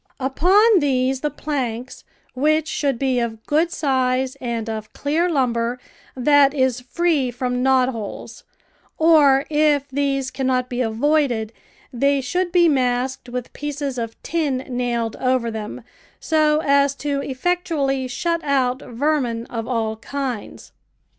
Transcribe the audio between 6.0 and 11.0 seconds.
that is free from knot holes, or, if these cannot be